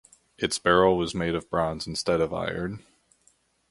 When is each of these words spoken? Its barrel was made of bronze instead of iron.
Its 0.35 0.57
barrel 0.57 0.97
was 0.97 1.13
made 1.13 1.35
of 1.35 1.47
bronze 1.51 1.85
instead 1.85 2.21
of 2.21 2.33
iron. 2.33 2.83